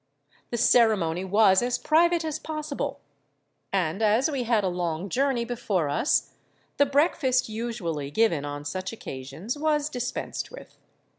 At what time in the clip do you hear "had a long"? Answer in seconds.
4.45-5.09